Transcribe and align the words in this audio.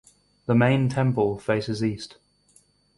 The 0.47 0.55
main 0.55 0.89
temple 0.89 1.37
faces 1.37 1.83
east. 1.83 2.17